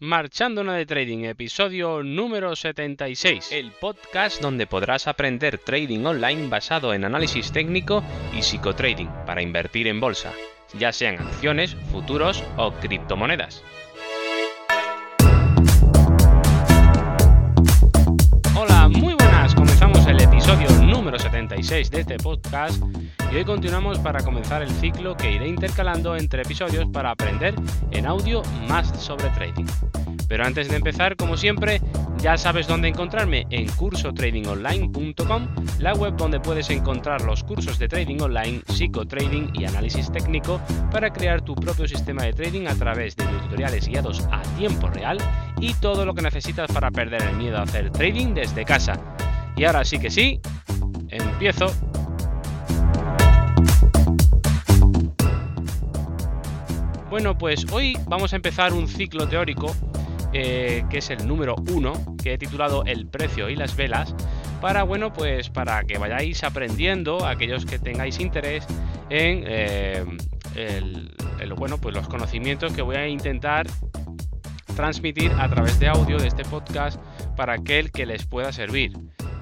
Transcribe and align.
Marchando 0.00 0.62
de 0.62 0.86
Trading, 0.86 1.24
episodio 1.24 2.04
número 2.04 2.54
76, 2.54 3.50
el 3.50 3.72
podcast 3.72 4.40
donde 4.40 4.68
podrás 4.68 5.08
aprender 5.08 5.58
trading 5.58 6.04
online 6.04 6.48
basado 6.48 6.94
en 6.94 7.04
análisis 7.04 7.50
técnico 7.50 8.04
y 8.32 8.42
psicotrading 8.42 9.10
para 9.26 9.42
invertir 9.42 9.88
en 9.88 9.98
bolsa, 9.98 10.32
ya 10.78 10.92
sean 10.92 11.16
acciones, 11.16 11.74
futuros 11.90 12.44
o 12.56 12.70
criptomonedas. 12.74 13.64
Hola, 18.54 18.88
muy 18.88 19.14
buenas, 19.14 19.52
comenzamos 19.56 20.06
el 20.06 20.20
episodio 20.20 20.68
número 21.08 21.22
76 21.22 21.90
de 21.90 22.00
este 22.00 22.18
podcast 22.18 22.82
y 23.32 23.36
hoy 23.36 23.44
continuamos 23.46 23.98
para 23.98 24.22
comenzar 24.22 24.60
el 24.60 24.68
ciclo 24.68 25.16
que 25.16 25.32
iré 25.32 25.48
intercalando 25.48 26.14
entre 26.14 26.42
episodios 26.42 26.86
para 26.90 27.12
aprender 27.12 27.54
en 27.92 28.04
audio 28.04 28.42
más 28.68 28.88
sobre 29.00 29.30
trading. 29.30 29.64
Pero 30.28 30.44
antes 30.44 30.68
de 30.68 30.76
empezar, 30.76 31.16
como 31.16 31.38
siempre, 31.38 31.80
ya 32.18 32.36
sabes 32.36 32.68
dónde 32.68 32.88
encontrarme 32.88 33.46
en 33.48 33.68
cursotradingonline.com, 33.68 35.48
la 35.78 35.94
web 35.94 36.14
donde 36.14 36.40
puedes 36.40 36.68
encontrar 36.68 37.22
los 37.22 37.42
cursos 37.42 37.78
de 37.78 37.88
trading 37.88 38.20
online, 38.20 38.60
psicotrading 38.66 39.52
y 39.54 39.64
análisis 39.64 40.12
técnico 40.12 40.60
para 40.90 41.10
crear 41.10 41.40
tu 41.40 41.54
propio 41.54 41.88
sistema 41.88 42.24
de 42.24 42.34
trading 42.34 42.66
a 42.66 42.74
través 42.74 43.16
de 43.16 43.24
tutoriales 43.24 43.88
guiados 43.88 44.28
a 44.30 44.42
tiempo 44.58 44.88
real 44.88 45.16
y 45.58 45.72
todo 45.72 46.04
lo 46.04 46.12
que 46.12 46.20
necesitas 46.20 46.70
para 46.70 46.90
perder 46.90 47.22
el 47.22 47.36
miedo 47.36 47.56
a 47.56 47.62
hacer 47.62 47.88
trading 47.92 48.34
desde 48.34 48.66
casa. 48.66 49.00
Y 49.56 49.64
ahora 49.64 49.84
sí 49.84 49.98
que 49.98 50.08
sí, 50.08 50.40
empiezo. 51.38 51.72
Bueno, 57.10 57.38
pues 57.38 57.64
hoy 57.70 57.96
vamos 58.08 58.32
a 58.32 58.36
empezar 58.36 58.72
un 58.72 58.88
ciclo 58.88 59.28
teórico 59.28 59.72
eh, 60.32 60.82
que 60.90 60.98
es 60.98 61.10
el 61.10 61.28
número 61.28 61.54
1, 61.70 62.16
que 62.20 62.32
he 62.34 62.38
titulado 62.38 62.82
El 62.84 63.06
precio 63.06 63.48
y 63.50 63.54
las 63.54 63.76
velas, 63.76 64.16
para 64.60 64.82
bueno, 64.82 65.12
pues 65.12 65.48
para 65.48 65.84
que 65.84 65.96
vayáis 65.96 66.42
aprendiendo, 66.42 67.24
aquellos 67.24 67.64
que 67.64 67.78
tengáis 67.78 68.18
interés 68.18 68.66
en 69.08 69.44
eh, 69.46 70.04
bueno, 71.56 71.78
pues 71.78 71.94
los 71.94 72.08
conocimientos 72.08 72.72
que 72.72 72.82
voy 72.82 72.96
a 72.96 73.06
intentar 73.06 73.68
transmitir 74.74 75.30
a 75.38 75.48
través 75.48 75.78
de 75.78 75.86
audio 75.86 76.18
de 76.18 76.26
este 76.26 76.44
podcast 76.44 77.00
para 77.36 77.52
aquel 77.52 77.92
que 77.92 78.06
les 78.06 78.26
pueda 78.26 78.52
servir. 78.52 78.92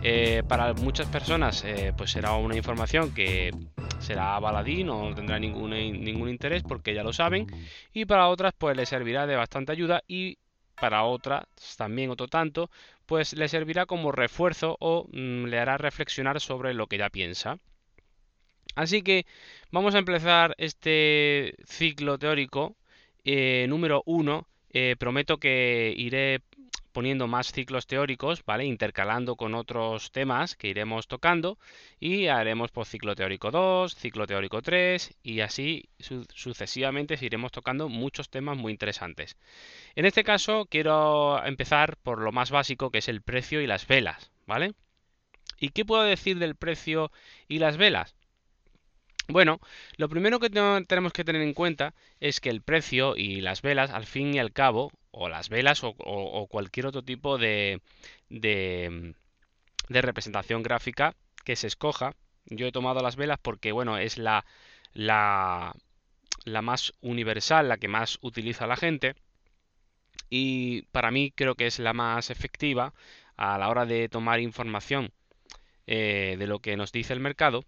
Eh, 0.08 0.44
para 0.46 0.72
muchas 0.74 1.08
personas 1.08 1.64
pues 1.96 2.12
será 2.12 2.34
una 2.34 2.56
información 2.56 3.12
que 3.12 3.50
será 3.98 4.38
baladín 4.38 4.88
o 4.88 5.08
no 5.08 5.14
tendrá 5.16 5.38
ningún, 5.40 5.70
ningún 5.70 6.28
interés 6.28 6.62
porque 6.62 6.94
ya 6.94 7.02
lo 7.02 7.12
saben 7.12 7.48
y 7.92 8.04
para 8.04 8.28
otras 8.28 8.52
pues 8.56 8.76
les 8.76 8.88
servirá 8.88 9.26
de 9.26 9.34
bastante 9.34 9.72
ayuda 9.72 10.04
y 10.06 10.38
para 10.80 11.04
otras 11.04 11.44
también 11.76 12.10
otro 12.10 12.28
tanto, 12.28 12.70
pues 13.06 13.32
le 13.34 13.48
servirá 13.48 13.86
como 13.86 14.12
refuerzo 14.12 14.76
o 14.80 15.06
mm, 15.10 15.46
le 15.46 15.58
hará 15.58 15.78
reflexionar 15.78 16.40
sobre 16.40 16.74
lo 16.74 16.86
que 16.86 16.98
ya 16.98 17.10
piensa. 17.10 17.58
Así 18.74 19.02
que 19.02 19.26
vamos 19.70 19.94
a 19.94 19.98
empezar 19.98 20.54
este 20.58 21.54
ciclo 21.64 22.18
teórico 22.18 22.76
eh, 23.24 23.66
número 23.68 24.02
1. 24.06 24.46
Eh, 24.70 24.96
prometo 24.98 25.38
que 25.38 25.94
iré 25.96 26.42
poniendo 26.96 27.26
más 27.26 27.52
ciclos 27.52 27.86
teóricos, 27.86 28.42
¿vale? 28.46 28.64
Intercalando 28.64 29.36
con 29.36 29.54
otros 29.54 30.12
temas 30.12 30.56
que 30.56 30.68
iremos 30.68 31.08
tocando 31.08 31.58
y 32.00 32.28
haremos 32.28 32.70
por 32.70 32.86
ciclo 32.86 33.14
teórico 33.14 33.50
2, 33.50 33.94
ciclo 33.94 34.26
teórico 34.26 34.62
3 34.62 35.14
y 35.22 35.40
así 35.40 35.90
sucesivamente 36.32 37.18
iremos 37.20 37.52
tocando 37.52 37.90
muchos 37.90 38.30
temas 38.30 38.56
muy 38.56 38.72
interesantes. 38.72 39.36
En 39.94 40.06
este 40.06 40.24
caso 40.24 40.64
quiero 40.70 41.44
empezar 41.44 41.98
por 41.98 42.22
lo 42.22 42.32
más 42.32 42.50
básico 42.50 42.90
que 42.90 43.00
es 43.00 43.08
el 43.10 43.20
precio 43.20 43.60
y 43.60 43.66
las 43.66 43.86
velas, 43.86 44.32
¿vale? 44.46 44.72
¿Y 45.60 45.72
qué 45.72 45.84
puedo 45.84 46.02
decir 46.02 46.38
del 46.38 46.56
precio 46.56 47.12
y 47.46 47.58
las 47.58 47.76
velas? 47.76 48.16
Bueno, 49.28 49.60
lo 49.96 50.08
primero 50.08 50.38
que 50.38 50.50
tenemos 50.50 51.12
que 51.12 51.24
tener 51.24 51.42
en 51.42 51.54
cuenta 51.54 51.94
es 52.20 52.40
que 52.40 52.48
el 52.50 52.62
precio 52.62 53.16
y 53.16 53.40
las 53.40 53.60
velas, 53.60 53.90
al 53.90 54.06
fin 54.06 54.34
y 54.34 54.38
al 54.38 54.52
cabo, 54.52 54.92
o 55.10 55.28
las 55.28 55.48
velas 55.48 55.80
o, 55.82 56.46
cualquier 56.48 56.86
otro 56.86 57.02
tipo 57.02 57.38
de, 57.38 57.80
de, 58.28 59.14
representación 59.88 60.62
gráfica 60.62 61.14
que 61.44 61.56
se 61.56 61.66
escoja. 61.66 62.14
Yo 62.46 62.66
he 62.66 62.72
tomado 62.72 63.02
las 63.02 63.16
velas 63.16 63.38
porque, 63.42 63.72
bueno, 63.72 63.98
es 63.98 64.18
la, 64.18 64.44
la, 64.92 65.74
la 66.44 66.62
más 66.62 66.92
universal, 67.00 67.68
la 67.68 67.78
que 67.78 67.88
más 67.88 68.18
utiliza 68.22 68.66
la 68.66 68.76
gente. 68.76 69.14
Y 70.30 70.82
para 70.92 71.10
mí 71.10 71.32
creo 71.34 71.54
que 71.54 71.66
es 71.66 71.78
la 71.78 71.92
más 71.92 72.30
efectiva 72.30 72.94
a 73.36 73.58
la 73.58 73.68
hora 73.68 73.86
de 73.86 74.08
tomar 74.08 74.40
información 74.40 75.12
eh, 75.86 76.36
de 76.38 76.46
lo 76.46 76.60
que 76.60 76.76
nos 76.76 76.92
dice 76.92 77.12
el 77.12 77.20
mercado. 77.20 77.64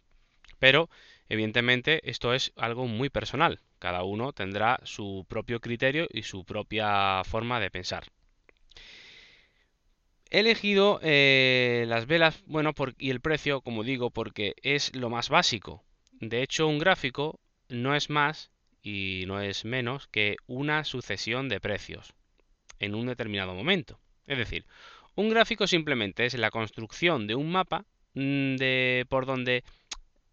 Pero 0.59 0.89
Evidentemente, 1.29 2.01
esto 2.09 2.33
es 2.33 2.53
algo 2.57 2.87
muy 2.87 3.11
personal. 3.11 3.61
Cada 3.79 4.03
uno 4.03 4.33
tendrá 4.33 4.81
su 4.85 5.27
propio 5.29 5.61
criterio 5.61 6.09
y 6.11 6.23
su 6.23 6.45
propia 6.45 7.23
forma 7.25 7.61
de 7.61 7.71
pensar. 7.71 8.05
He 10.31 10.41
elegido 10.41 11.01
eh, 11.03 11.85
las 11.89 12.07
velas, 12.07 12.43
bueno, 12.47 12.75
y 12.99 13.11
el 13.11 13.21
precio, 13.21 13.61
como 13.61 13.83
digo, 13.83 14.11
porque 14.11 14.55
es 14.63 14.95
lo 14.95 15.11
más 15.11 15.29
básico. 15.29 15.85
De 16.21 16.43
hecho, 16.43 16.67
un 16.67 16.79
gráfico 16.79 17.41
no 17.69 17.95
es 17.95 18.11
más 18.11 18.51
y 18.83 19.25
no 19.27 19.41
es 19.41 19.65
menos 19.65 20.07
que 20.09 20.37
una 20.47 20.85
sucesión 20.85 21.49
de 21.49 21.61
precios 21.61 22.13
en 22.79 22.95
un 22.95 23.07
determinado 23.07 23.55
momento. 23.55 23.99
Es 24.27 24.39
decir, 24.39 24.65
un 25.15 25.31
gráfico 25.31 25.67
simplemente 25.67 26.27
es 26.27 26.35
la 26.35 26.51
construcción 26.51 27.27
de 27.27 27.35
un 27.35 27.51
mapa 27.51 27.85
mm, 28.15 28.57
de 28.57 29.07
por 29.09 29.27
donde 29.27 29.65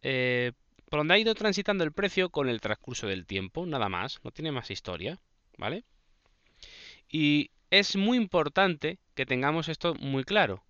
eh, 0.01 0.51
por 0.89 0.99
donde 0.99 1.15
ha 1.15 1.19
ido 1.19 1.35
transitando 1.35 1.83
el 1.83 1.91
precio 1.91 2.29
con 2.29 2.49
el 2.49 2.61
transcurso 2.61 3.07
del 3.07 3.25
tiempo, 3.25 3.65
nada 3.65 3.89
más, 3.89 4.19
no 4.23 4.31
tiene 4.31 4.51
más 4.51 4.71
historia, 4.71 5.19
¿vale? 5.57 5.83
Y 7.09 7.51
es 7.69 7.95
muy 7.95 8.17
importante 8.17 8.99
que 9.13 9.25
tengamos 9.25 9.69
esto 9.69 9.95
muy 9.95 10.23
claro, 10.23 10.63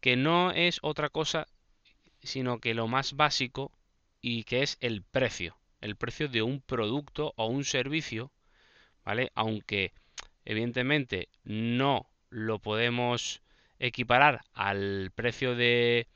que 0.00 0.16
no 0.16 0.52
es 0.52 0.78
otra 0.82 1.08
cosa 1.08 1.46
sino 2.22 2.58
que 2.58 2.74
lo 2.74 2.88
más 2.88 3.14
básico 3.14 3.72
y 4.20 4.44
que 4.44 4.62
es 4.62 4.76
el 4.80 5.02
precio, 5.02 5.56
el 5.80 5.96
precio 5.96 6.28
de 6.28 6.42
un 6.42 6.60
producto 6.60 7.32
o 7.36 7.46
un 7.46 7.64
servicio, 7.64 8.32
¿vale? 9.04 9.30
Aunque 9.34 9.92
evidentemente 10.44 11.28
no 11.44 12.10
lo 12.30 12.58
podemos 12.58 13.42
equiparar 13.78 14.42
al 14.52 15.12
precio 15.14 15.54
de, 15.54 16.08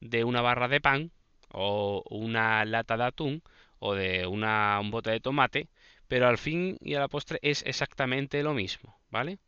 de 0.00 0.24
una 0.24 0.40
barra 0.40 0.68
de 0.68 0.80
pan, 0.80 1.12
o 1.54 2.02
una 2.10 2.64
lata 2.64 2.96
de 2.96 3.04
atún 3.04 3.42
o 3.78 3.94
de 3.94 4.26
una, 4.26 4.78
un 4.80 4.90
bote 4.90 5.10
de 5.10 5.20
tomate, 5.20 5.68
pero 6.08 6.28
al 6.28 6.38
fin 6.38 6.78
y 6.80 6.94
a 6.94 7.00
la 7.00 7.08
postre 7.08 7.38
es 7.42 7.62
exactamente 7.66 8.42
lo 8.42 8.54
mismo, 8.54 8.98
¿vale? 9.10 9.38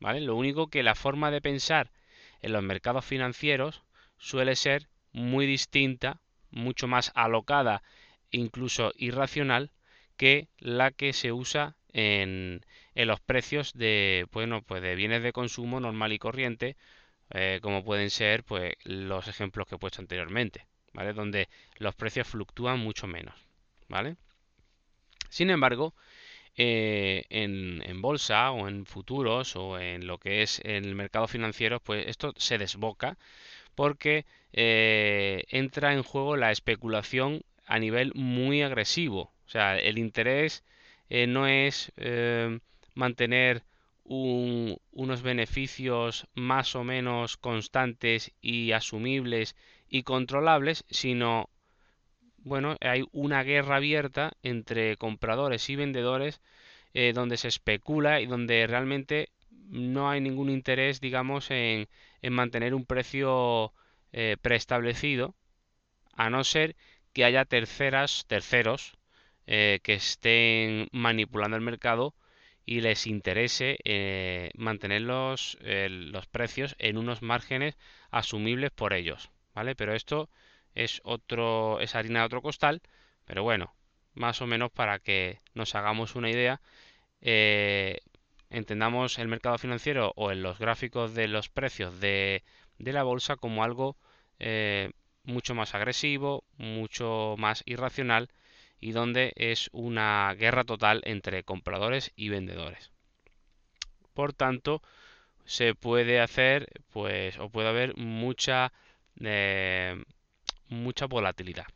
¿Vale? 0.00 0.20
Lo 0.20 0.36
único 0.36 0.68
que 0.68 0.82
la 0.82 0.94
forma 0.94 1.30
de 1.30 1.40
pensar 1.40 1.90
en 2.42 2.52
los 2.52 2.62
mercados 2.62 3.04
financieros 3.04 3.82
suele 4.18 4.56
ser 4.56 4.88
muy 5.12 5.46
distinta, 5.46 6.20
mucho 6.50 6.86
más 6.86 7.12
alocada, 7.14 7.82
incluso 8.30 8.92
irracional, 8.96 9.70
que 10.16 10.48
la 10.58 10.90
que 10.90 11.12
se 11.12 11.32
usa 11.32 11.76
en, 11.92 12.64
en 12.94 13.08
los 13.08 13.20
precios 13.20 13.72
de, 13.74 14.26
bueno, 14.32 14.62
pues 14.62 14.82
de 14.82 14.94
bienes 14.94 15.22
de 15.22 15.32
consumo 15.32 15.80
normal 15.80 16.12
y 16.12 16.18
corriente, 16.18 16.76
eh, 17.30 17.60
como 17.62 17.84
pueden 17.84 18.10
ser 18.10 18.44
pues, 18.44 18.74
los 18.84 19.28
ejemplos 19.28 19.66
que 19.66 19.76
he 19.76 19.78
puesto 19.78 20.02
anteriormente. 20.02 20.66
¿Vale? 20.94 21.12
Donde 21.12 21.48
los 21.78 21.94
precios 21.94 22.26
fluctúan 22.26 22.78
mucho 22.78 23.06
menos, 23.06 23.34
¿vale? 23.88 24.16
Sin 25.28 25.50
embargo, 25.50 25.94
eh, 26.56 27.24
en, 27.30 28.00
bolsa 28.00 28.52
o 28.52 28.68
en 28.68 28.86
futuros 28.86 29.56
o 29.56 29.78
en 29.78 30.06
lo 30.06 30.18
que 30.18 30.42
es 30.42 30.60
el 30.64 30.94
mercado 30.94 31.26
financiero, 31.26 31.80
pues 31.80 32.06
esto 32.06 32.32
se 32.36 32.58
desboca 32.58 33.18
porque 33.74 34.24
eh, 34.52 35.44
entra 35.48 35.94
en 35.94 36.04
juego 36.04 36.36
la 36.36 36.52
especulación 36.52 37.42
a 37.66 37.78
nivel 37.80 38.12
muy 38.14 38.62
agresivo. 38.62 39.32
O 39.46 39.48
sea, 39.48 39.76
el 39.78 39.98
interés 39.98 40.62
eh, 41.10 41.26
no 41.26 41.46
es 41.48 41.92
mantener 42.94 43.64
unos 44.04 45.22
beneficios 45.22 46.28
más 46.34 46.76
o 46.76 46.84
menos 46.84 47.36
constantes 47.36 48.32
y 48.40 48.72
asumibles 48.72 49.56
y 49.94 50.02
controlables, 50.02 50.84
sino, 50.90 51.48
bueno, 52.38 52.76
hay 52.80 53.04
una 53.12 53.44
guerra 53.44 53.76
abierta 53.76 54.32
entre 54.42 54.96
compradores 54.96 55.70
y 55.70 55.76
vendedores 55.76 56.40
eh, 56.94 57.12
donde 57.14 57.36
se 57.36 57.46
especula 57.46 58.20
y 58.20 58.26
donde 58.26 58.66
realmente 58.66 59.30
no 59.68 60.10
hay 60.10 60.20
ningún 60.20 60.50
interés, 60.50 61.00
digamos, 61.00 61.50
en, 61.52 61.88
en 62.22 62.32
mantener 62.32 62.74
un 62.74 62.86
precio 62.86 63.72
eh, 64.12 64.36
preestablecido, 64.42 65.36
a 66.14 66.28
no 66.28 66.42
ser 66.44 66.76
que 67.12 67.24
haya 67.24 67.44
terceras, 67.44 68.24
terceros, 68.26 68.98
eh, 69.46 69.78
que 69.84 69.94
estén 69.94 70.88
manipulando 70.92 71.56
el 71.56 71.62
mercado 71.62 72.16
y 72.66 72.80
les 72.80 73.06
interese 73.06 73.78
mantener 74.56 75.02
los, 75.02 75.56
los 75.62 76.26
precios 76.26 76.74
en 76.78 76.98
unos 76.98 77.22
márgenes 77.22 77.76
asumibles 78.10 78.72
por 78.72 78.92
ellos, 78.94 79.30
¿vale? 79.54 79.74
Pero 79.74 79.94
esto 79.94 80.28
es 80.74 81.00
otro, 81.04 81.80
es 81.80 81.94
harina 81.94 82.20
de 82.20 82.26
otro 82.26 82.42
costal, 82.42 82.82
pero 83.24 83.42
bueno, 83.42 83.74
más 84.14 84.42
o 84.42 84.46
menos 84.46 84.70
para 84.70 84.98
que 84.98 85.40
nos 85.54 85.74
hagamos 85.74 86.16
una 86.16 86.30
idea, 86.30 86.60
eh, 87.20 87.98
entendamos 88.50 89.18
el 89.18 89.28
mercado 89.28 89.58
financiero 89.58 90.12
o 90.16 90.30
en 90.30 90.42
los 90.42 90.58
gráficos 90.58 91.14
de 91.14 91.28
los 91.28 91.48
precios 91.48 92.00
de, 92.00 92.44
de 92.78 92.92
la 92.92 93.02
bolsa 93.02 93.36
como 93.36 93.64
algo 93.64 93.96
eh, 94.38 94.90
mucho 95.24 95.54
más 95.54 95.74
agresivo, 95.74 96.44
mucho 96.58 97.34
más 97.38 97.62
irracional 97.66 98.30
y 98.80 98.92
donde 98.92 99.32
es 99.36 99.70
una 99.72 100.34
guerra 100.34 100.64
total 100.64 101.00
entre 101.04 101.42
compradores 101.44 102.12
y 102.16 102.28
vendedores. 102.28 102.90
Por 104.12 104.32
tanto, 104.32 104.82
se 105.44 105.74
puede 105.74 106.20
hacer, 106.20 106.68
pues, 106.92 107.38
o 107.38 107.48
puede 107.48 107.68
haber 107.68 107.96
mucha, 107.96 108.72
eh, 109.20 110.02
mucha 110.68 111.06
volatilidad. 111.06 111.66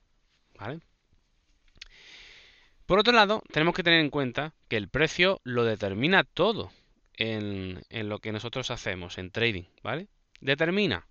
Por 2.86 2.98
otro 2.98 3.12
lado, 3.12 3.42
tenemos 3.52 3.74
que 3.74 3.82
tener 3.82 4.00
en 4.00 4.10
cuenta 4.10 4.54
que 4.68 4.76
el 4.76 4.88
precio 4.88 5.40
lo 5.44 5.64
determina 5.64 6.24
todo 6.24 6.72
en, 7.14 7.82
en 7.90 8.08
lo 8.08 8.18
que 8.18 8.32
nosotros 8.32 8.70
hacemos 8.70 9.18
en 9.18 9.30
trading, 9.30 9.64
¿vale? 9.82 10.08
Determina 10.40 11.06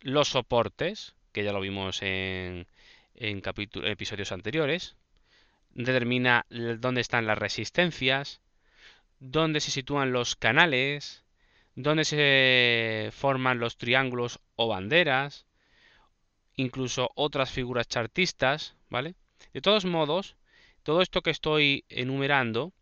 los 0.00 0.28
soportes, 0.28 1.14
que 1.32 1.44
ya 1.44 1.52
lo 1.52 1.60
vimos 1.60 2.02
en, 2.02 2.66
en 3.14 3.42
episodios 3.84 4.32
anteriores. 4.32 4.96
Determina 5.70 6.46
dónde 6.50 7.00
están 7.00 7.26
las 7.26 7.38
resistencias, 7.38 8.40
dónde 9.20 9.60
se 9.60 9.70
sitúan 9.70 10.12
los 10.12 10.34
canales, 10.34 11.24
dónde 11.76 12.04
se 12.04 13.10
forman 13.12 13.60
los 13.60 13.76
triángulos 13.76 14.40
o 14.60 14.68
banderas, 14.68 15.46
incluso 16.54 17.10
otras 17.14 17.50
figuras 17.50 17.88
chartistas, 17.88 18.76
¿vale? 18.90 19.14
De 19.54 19.62
todos 19.62 19.86
modos, 19.86 20.36
todo 20.82 21.00
esto 21.00 21.22
que 21.22 21.30
estoy 21.30 21.86
enumerando 21.88 22.74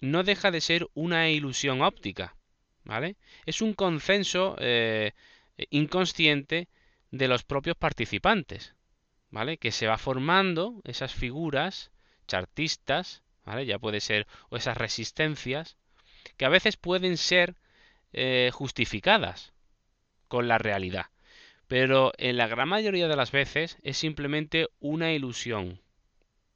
no 0.00 0.22
deja 0.22 0.50
de 0.50 0.62
ser 0.62 0.88
una 0.94 1.28
ilusión 1.28 1.82
óptica, 1.82 2.34
¿vale? 2.84 3.16
Es 3.44 3.60
un 3.60 3.74
consenso 3.74 4.56
eh, 4.58 5.12
inconsciente 5.68 6.68
de 7.10 7.28
los 7.28 7.44
propios 7.44 7.76
participantes, 7.76 8.74
¿vale? 9.28 9.58
Que 9.58 9.70
se 9.70 9.88
va 9.88 9.98
formando 9.98 10.80
esas 10.84 11.12
figuras 11.12 11.90
chartistas, 12.26 13.22
¿vale? 13.44 13.66
Ya 13.66 13.78
puede 13.78 14.00
ser, 14.00 14.26
o 14.48 14.56
esas 14.56 14.78
resistencias, 14.78 15.76
que 16.38 16.46
a 16.46 16.54
veces 16.56 16.78
pueden 16.78 17.18
ser 17.18 17.54
eh, 18.14 18.48
justificadas 18.50 19.52
con 20.32 20.48
la 20.48 20.56
realidad. 20.56 21.10
Pero 21.68 22.12
en 22.16 22.38
la 22.38 22.46
gran 22.46 22.66
mayoría 22.66 23.06
de 23.06 23.16
las 23.16 23.32
veces 23.32 23.76
es 23.82 23.98
simplemente 23.98 24.68
una 24.80 25.12
ilusión. 25.12 25.82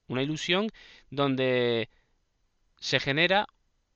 Una 0.09 0.23
ilusión 0.23 0.71
donde 1.11 1.91
se 2.81 3.01
genera 3.01 3.47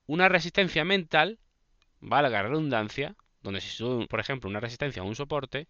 una 0.06 0.29
resistencia 0.29 0.85
mental, 0.85 1.38
valga 1.99 2.43
la 2.43 2.49
redundancia, 2.50 3.17
donde 3.43 3.62
se 3.62 3.71
sube, 3.71 4.06
por 4.06 4.21
ejemplo, 4.21 4.50
una 4.50 4.61
resistencia 4.61 5.03
o 5.03 5.06
un 5.06 5.17
soporte, 5.17 5.67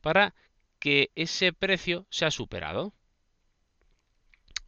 para 0.00 0.34
que 0.78 1.10
ese 1.14 1.52
precio 1.52 2.06
sea 2.08 2.30
superado. 2.30 2.94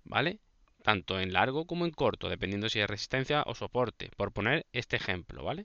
¿Vale? 0.04 0.40
Tanto 0.82 1.18
en 1.20 1.32
largo 1.32 1.66
como 1.66 1.86
en 1.86 1.90
corto, 1.90 2.28
dependiendo 2.28 2.68
si 2.68 2.80
es 2.80 2.90
resistencia 2.90 3.44
o 3.46 3.54
soporte, 3.54 4.10
por 4.18 4.30
poner 4.32 4.66
este 4.74 4.96
ejemplo, 4.96 5.42
¿vale? 5.42 5.64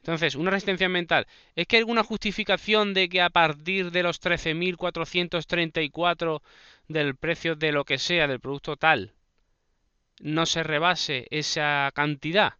Entonces, 0.00 0.34
una 0.34 0.50
resistencia 0.50 0.88
mental. 0.88 1.26
¿Es 1.54 1.66
que 1.66 1.76
alguna 1.76 2.02
justificación 2.02 2.94
de 2.94 3.08
que 3.08 3.20
a 3.20 3.30
partir 3.30 3.90
de 3.90 4.02
los 4.02 4.20
13.434 4.20 6.42
del 6.88 7.16
precio 7.16 7.54
de 7.54 7.72
lo 7.72 7.84
que 7.84 7.98
sea, 7.98 8.26
del 8.26 8.40
producto 8.40 8.76
tal, 8.76 9.12
no 10.20 10.46
se 10.46 10.62
rebase 10.62 11.26
esa 11.30 11.90
cantidad? 11.94 12.54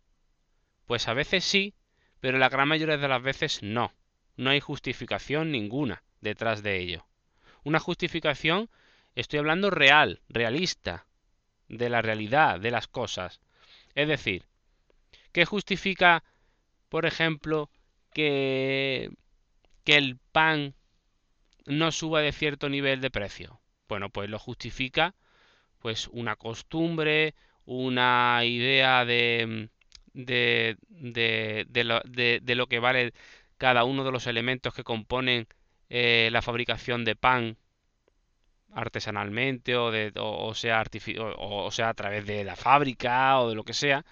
Pues 0.86 1.08
a 1.08 1.14
veces 1.14 1.44
sí, 1.44 1.74
pero 2.20 2.36
la 2.36 2.50
gran 2.50 2.68
mayoría 2.68 2.98
de 2.98 3.08
las 3.08 3.22
veces 3.22 3.62
no. 3.62 3.94
No 4.36 4.50
hay 4.50 4.60
justificación 4.60 5.50
ninguna 5.50 6.02
detrás 6.20 6.62
de 6.62 6.78
ello. 6.78 7.06
Una 7.64 7.78
justificación, 7.78 8.70
estoy 9.14 9.38
hablando 9.38 9.70
real, 9.70 10.20
realista, 10.28 11.06
de 11.68 11.88
la 11.88 12.02
realidad 12.02 12.60
de 12.60 12.70
las 12.70 12.88
cosas. 12.88 13.40
Es 13.94 14.08
decir, 14.08 14.46
¿qué 15.32 15.44
justifica, 15.44 16.24
por 16.90 17.06
ejemplo, 17.06 17.70
que, 18.12 19.10
que 19.84 19.96
el 19.96 20.18
pan 20.32 20.74
no 21.66 21.92
suba 21.92 22.20
de 22.20 22.32
cierto 22.32 22.68
nivel 22.68 23.00
de 23.00 23.10
precio? 23.10 23.60
Bueno, 23.88 24.10
pues 24.10 24.28
lo 24.28 24.38
justifica 24.38 25.14
pues 25.80 26.08
una 26.08 26.36
costumbre, 26.36 27.34
una 27.64 28.42
idea 28.44 29.04
de, 29.04 29.70
de, 30.12 30.76
de, 30.88 31.84
lo, 31.84 32.00
de, 32.04 32.54
lo, 32.54 32.66
que 32.66 32.78
vale 32.78 33.12
cada 33.56 33.84
uno 33.84 34.04
de 34.04 34.12
los 34.12 34.26
elementos 34.26 34.74
que 34.74 34.84
componen 34.84 35.48
eh, 35.88 36.28
la 36.32 36.42
fabricación 36.42 37.04
de 37.04 37.16
pan 37.16 37.56
artesanalmente 38.72 39.76
o, 39.76 39.90
de, 39.90 40.12
o, 40.16 40.54
sea 40.54 40.84
o, 41.38 41.70
sea 41.70 41.88
a 41.88 41.94
través 41.94 42.26
de 42.26 42.44
la 42.44 42.56
fábrica 42.56 43.40
o 43.40 43.48
de 43.48 43.54
lo 43.54 43.64
que 43.64 43.74
sea, 43.74 44.04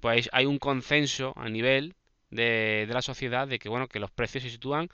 pues 0.00 0.28
hay 0.32 0.46
un 0.46 0.58
consenso 0.58 1.32
a 1.36 1.48
nivel 1.48 1.96
de, 2.34 2.86
la 2.90 3.02
sociedad 3.02 3.46
de 3.48 3.58
que 3.58 3.68
bueno 3.68 3.88
que 3.88 4.00
los 4.00 4.10
precios 4.10 4.44
se 4.44 4.50
sitúan 4.50 4.88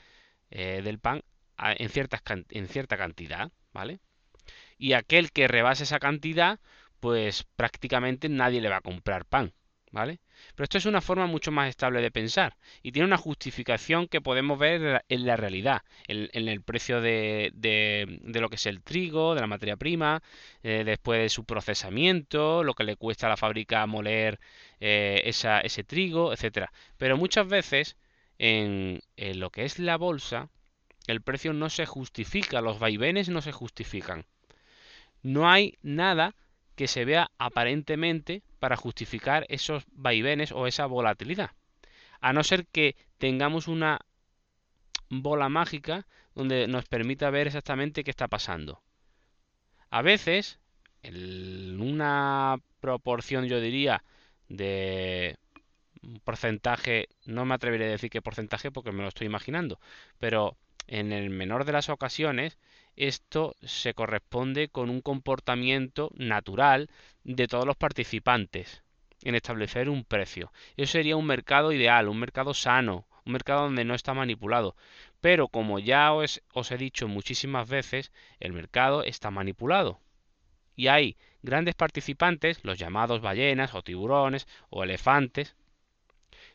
eh, 0.51 0.83
del 0.85 0.99
pan 0.99 1.23
en, 1.59 1.89
ciertas, 1.89 2.23
en 2.51 2.69
cierta 2.69 2.97
cantidad, 2.97 3.51
¿vale? 3.73 4.01
Y 4.79 4.95
aquel 4.95 5.31
que 5.31 5.49
rebase 5.49 5.85
esa 5.85 5.99
cantidad, 5.99 6.59
pues 7.01 7.45
prácticamente 7.57 8.29
nadie 8.29 8.61
le 8.61 8.71
va 8.71 8.77
a 8.77 8.81
comprar 8.81 9.27
pan, 9.27 9.53
¿vale? 9.91 10.21
Pero 10.55 10.65
esto 10.65 10.79
es 10.79 10.87
una 10.87 11.01
forma 11.01 11.27
mucho 11.27 11.51
más 11.51 11.69
estable 11.69 12.01
de 12.01 12.11
pensar 12.11 12.57
y 12.83 12.93
tiene 12.93 13.07
una 13.07 13.17
justificación 13.17 14.07
que 14.09 14.21
podemos 14.21 14.59
ver 14.59 15.05
en 15.09 15.27
la 15.27 15.37
realidad, 15.37 15.83
en, 16.07 16.49
el 16.49 16.63
precio 16.63 17.01
de, 17.01 17.53
lo 18.25 18.49
que 18.49 18.57
es 18.57 18.67
el 18.67 18.83
trigo, 18.83 19.35
de 19.35 19.41
la 19.41 19.47
materia 19.47 19.77
prima, 19.77 20.23
eh, 20.63 20.85
después 20.85 21.21
de 21.21 21.29
su 21.29 21.45
procesamiento, 21.45 22.65
lo 22.65 22.75
que 22.75 22.85
le 22.85 22.97
cuesta 22.97 23.27
a 23.27 23.31
la 23.31 23.37
fábrica 23.37 23.87
moler 23.87 24.39
eh, 24.81 25.23
ese 25.25 25.85
trigo, 25.85 26.33
etcétera. 26.33 26.73
Pero 26.97 27.17
muchas 27.17 27.49
veces 27.49 27.97
en, 28.39 29.01
en 29.17 29.41
lo 29.41 29.51
que 29.51 29.65
es 29.65 29.79
la 29.79 29.97
bolsa, 29.97 30.49
el 31.07 31.23
precio 31.23 31.53
no 31.53 31.71
se 31.71 31.87
justifica, 31.87 32.61
los 32.61 32.79
vaivenes 32.79 33.29
no 33.29 33.43
se 33.43 33.53
justifican. 33.53 34.27
No 35.23 35.51
hay 35.51 35.77
nada 35.83 36.35
que 36.81 36.89
se 36.89 37.05
vea 37.05 37.31
aparentemente 37.37 38.43
para 38.59 38.75
justificar 38.75 39.45
esos 39.51 39.85
vaivenes 39.93 40.51
o 40.51 40.67
esa 40.67 40.87
volatilidad. 40.87 41.51
A 42.23 42.33
no 42.33 42.43
ser 42.43 42.67
que 42.69 42.97
tengamos 43.19 43.69
una 43.69 44.01
bola 45.11 45.51
mágica 45.51 46.07
donde 46.35 46.69
nos 46.69 46.87
permita 46.87 47.29
ver 47.29 47.49
exactamente 47.49 48.03
qué 48.03 48.11
está 48.11 48.29
pasando. 48.29 48.83
A 49.91 50.01
veces, 50.01 50.59
en 51.03 51.83
una 51.83 52.57
proporción 52.81 53.45
yo 53.45 53.61
diría 53.61 54.03
de 54.49 55.37
porcentaje, 56.25 57.09
no 57.27 57.45
me 57.45 57.57
atreveré 57.57 57.89
a 57.89 57.91
decir 57.91 58.09
qué 58.09 58.23
porcentaje 58.23 58.71
porque 58.71 58.91
me 58.91 59.03
lo 59.03 59.09
estoy 59.09 59.27
imaginando, 59.27 59.81
pero 60.19 60.57
en 60.87 61.13
el 61.13 61.29
menor 61.29 61.67
de 61.67 61.73
las 61.73 61.91
ocasiones 61.91 62.57
esto 63.01 63.57
se 63.63 63.95
corresponde 63.95 64.69
con 64.69 64.91
un 64.91 65.01
comportamiento 65.01 66.11
natural 66.17 66.91
de 67.25 67.49
todos 67.49 67.65
los 67.65 67.77
participantes 67.77 68.83
en 69.23 69.35
establecer 69.35 69.89
un 69.89 70.05
precio. 70.05 70.53
Eso 70.77 70.93
sería 70.93 71.17
un 71.17 71.25
mercado 71.25 71.73
ideal, 71.73 72.09
un 72.09 72.19
mercado 72.19 72.53
sano, 72.53 73.07
un 73.25 73.33
mercado 73.33 73.63
donde 73.63 73.87
no 73.87 73.95
está 73.95 74.13
manipulado. 74.13 74.77
Pero 75.23 75.49
como 75.49 75.79
ya 75.79 76.13
os, 76.13 76.43
he 76.71 76.77
dicho 76.77 77.09
muchísimas 77.09 77.67
veces, 77.71 78.13
el 78.39 78.53
mercado 78.53 79.03
está 79.03 79.31
manipulado. 79.31 79.99
Y 80.77 80.89
hay 80.89 81.17
grandes 81.43 81.75
participantes, 81.77 82.63
los 82.65 82.79
llamados 82.79 83.23
ballenas 83.23 83.75
o 83.75 83.83
tiburones 83.83 84.47
o 84.69 84.85
elefantes, 84.85 85.57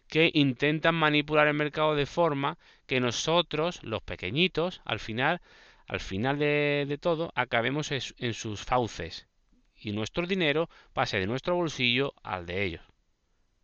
que 0.08 0.30
intentan 0.34 0.94
manipular 0.94 1.48
el 1.48 1.56
mercado 1.56 1.96
de 1.96 2.06
forma 2.06 2.60
que 2.86 3.00
nosotros, 3.00 3.82
los 3.82 4.04
pequeñitos, 4.04 4.82
al 4.86 5.00
final 5.00 5.42
al 5.88 6.00
final 6.00 6.40
de, 6.40 6.98
todo 7.02 7.32
acabemos 7.36 7.92
en 7.92 8.34
sus 8.34 8.62
fauces 8.62 9.28
y 9.76 9.92
nuestro 9.92 10.26
dinero 10.26 10.70
pase 10.94 11.20
de 11.20 11.28
nuestro 11.28 11.56
bolsillo 11.56 12.14
al 12.24 12.46
de 12.46 12.64
ellos. 12.64 12.84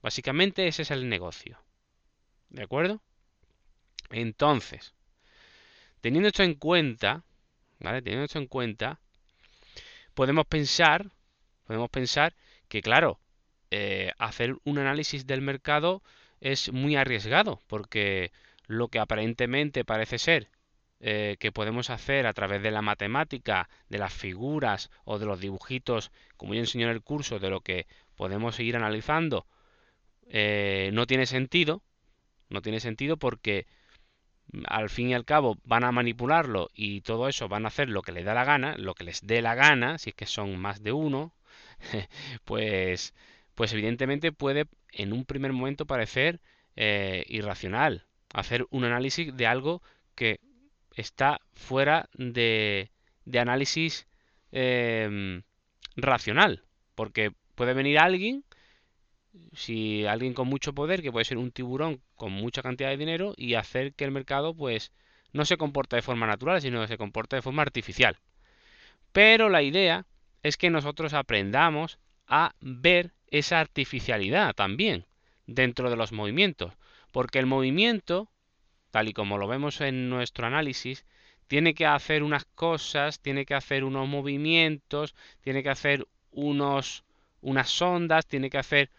Básicamente 0.02 0.68
ese 0.68 0.84
es 0.84 0.92
el 0.92 1.10
negocio. 1.10 1.60
¿De 2.50 2.64
acuerdo? 2.64 3.02
Entonces, 4.10 4.94
teniendo 6.02 6.28
esto 6.28 6.44
en 6.44 6.56
cuenta, 6.56 7.24
¿vale? 7.80 8.02
Teniendo 8.02 8.26
esto 8.26 8.40
en 8.40 8.48
cuenta, 8.48 9.00
podemos 10.14 10.46
pensar, 10.46 11.12
podemos 11.66 11.90
pensar 11.90 12.36
que 12.68 12.82
claro, 12.82 13.20
eh, 13.70 14.12
hacer 14.18 14.58
un 14.66 14.80
análisis 14.80 15.26
del 15.26 15.42
mercado 15.42 16.04
es 16.42 16.74
muy 16.74 16.96
arriesgado, 16.96 17.62
porque 17.68 18.32
lo 18.68 18.90
que 18.90 19.00
aparentemente 19.00 19.86
parece 19.86 20.18
ser 20.18 20.50
eh, 21.04 21.38
que 21.40 21.52
podemos 21.52 21.90
hacer 21.90 22.28
a 22.28 22.34
través 22.34 22.62
de 22.62 22.70
la 22.70 22.84
matemática, 22.84 23.70
de 23.90 23.98
las 23.98 24.14
figuras 24.14 24.92
o 25.04 25.18
de 25.18 25.26
los 25.26 25.40
dibujitos, 25.40 26.12
como 26.38 26.54
yo 26.54 26.60
enseño 26.60 26.86
en 26.86 26.94
el 26.94 27.02
curso, 27.02 27.40
de 27.40 27.50
lo 27.50 27.62
que 27.62 27.88
podemos 28.16 28.56
seguir 28.56 28.76
analizando, 28.76 29.48
eh, 30.28 30.92
no 30.94 31.08
tiene 31.08 31.26
sentido. 31.26 31.82
No 32.50 32.62
tiene 32.62 32.80
sentido 32.80 33.18
porque 33.18 33.66
mm, 34.52 34.64
al 34.68 34.90
fin 34.90 35.10
y 35.10 35.14
al 35.16 35.26
cabo 35.26 35.58
van 35.64 35.84
a 35.84 35.92
manipularlo 35.92 36.70
y 36.76 37.02
todo 37.02 37.28
eso 37.28 37.48
van 37.50 37.66
a 37.66 37.70
hacer 37.70 37.90
lo 37.90 38.02
que 38.04 38.12
les 38.12 38.26
da 38.26 38.34
la 38.36 38.46
gana, 38.46 38.76
lo 38.78 38.94
que 38.94 39.06
les 39.06 39.26
dé 39.26 39.42
la 39.42 39.56
gana, 39.56 39.98
si 39.98 40.12
es 40.12 40.16
que 40.16 40.26
son 40.28 40.58
más 40.60 40.84
de 40.84 40.92
uno, 40.92 41.34
pues, 42.46 43.14
pues 43.56 43.74
evidentemente 43.74 44.32
puede 44.32 44.68
en 44.92 45.14
un 45.14 45.26
primer 45.26 45.54
momento 45.54 45.86
parecer 45.88 46.42
eh, 46.76 47.26
irracional 47.28 48.06
hacer 48.34 48.68
un 48.70 48.86
análisis 48.86 49.36
de 49.36 49.48
algo 49.48 49.82
que 50.16 50.40
está 51.02 51.42
fuera 51.54 52.10
de, 52.14 52.92
de 53.26 53.40
análisis 53.40 54.08
em, 54.52 55.44
racional, 55.96 56.64
porque 56.96 57.32
puede 57.56 57.74
venir 57.74 58.00
alguien 58.00 58.46
si 59.54 60.06
alguien 60.06 60.34
con 60.34 60.48
mucho 60.48 60.74
poder, 60.74 61.02
que 61.02 61.12
puede 61.12 61.26
ser 61.26 61.38
un 61.38 61.52
tiburón 61.52 62.02
con 62.16 62.32
mucha 62.32 62.62
cantidad 62.62 62.90
de 62.90 62.98
dinero, 62.98 63.34
y 63.38 63.56
hacer 63.56 63.94
que 63.94 64.06
el 64.06 64.12
mercado 64.12 64.54
pues 64.56 64.92
no 65.34 65.46
se 65.46 65.58
comporte 65.58 65.96
de 65.96 66.02
forma 66.02 66.28
natural, 66.28 66.62
sino 66.62 66.82
que 66.82 66.88
se 66.88 66.98
comporte 66.98 67.36
de 67.38 67.42
forma 67.42 67.62
artificial. 67.62 68.20
Pero 69.12 69.50
la 69.50 69.62
idea 69.62 70.06
es 70.44 70.58
que 70.58 70.70
nosotros 70.70 71.14
aprendamos 71.14 72.00
a 72.28 72.56
ver 72.60 73.14
esa 73.28 73.60
artificialidad 73.60 74.54
también 74.54 75.06
dentro 75.48 75.90
de 75.90 75.96
los 75.96 76.12
movimientos, 76.12 76.74
porque 77.12 77.40
el 77.40 77.46
movimiento, 77.46 78.31
tal 78.92 79.10
y 79.10 79.14
como 79.14 79.38
lo 79.38 79.48
vemos 79.48 79.82
en 79.82 80.10
nuestro 80.10 80.46
análisis, 80.48 81.06
tiene 81.48 81.74
que 81.74 81.86
hacer 81.86 82.24
unas 82.24 82.46
cosas, 82.46 83.20
tiene 83.20 83.46
que 83.46 83.56
hacer 83.56 83.84
unos 83.84 84.08
movimientos, 84.08 85.16
tiene 85.42 85.64
que 85.64 85.70
hacer 85.70 86.08
unos 86.32 87.04
unas 87.42 87.82
ondas, 87.82 88.26
tiene 88.28 88.50
que 88.50 88.58
hacer 88.58 88.90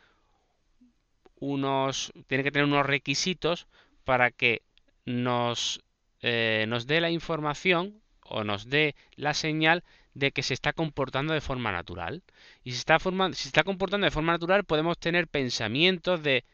unos, 1.37 2.13
tiene 2.27 2.45
que 2.45 2.51
tener 2.51 2.67
unos 2.67 2.87
requisitos 2.87 3.67
para 4.05 4.31
que 4.31 4.63
nos, 5.05 5.83
eh, 6.21 6.67
nos 6.69 6.87
dé 6.87 7.01
la 7.01 7.11
información 7.11 8.01
o 8.25 8.45
nos 8.45 8.69
dé 8.69 8.95
la 9.17 9.35
señal 9.35 9.83
de 10.15 10.31
que 10.33 10.43
se 10.43 10.55
está 10.55 10.73
comportando 10.73 11.33
de 11.33 11.41
forma 11.41 11.73
natural. 11.73 12.23
Y 12.65 12.73
si 12.73 12.79
está, 12.79 12.99
si 12.99 13.35
se 13.35 13.49
está 13.49 13.65
comportando 13.65 14.05
de 14.05 14.11
forma 14.11 14.33
natural, 14.33 14.65
podemos 14.65 14.99
tener 14.99 15.27
pensamientos 15.27 16.23
de, 16.23 16.45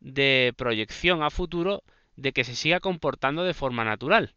de 0.00 0.52
proyección 0.56 1.22
a 1.22 1.30
futuro 1.30 1.82
de 2.16 2.32
que 2.32 2.44
se 2.44 2.56
siga 2.56 2.80
comportando 2.80 3.44
de 3.44 3.54
forma 3.54 3.84
natural. 3.84 4.34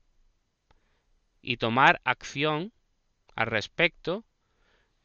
Y 1.42 1.58
tomar 1.58 2.02
acción 2.04 2.74
al 3.36 3.48
respecto, 3.48 4.26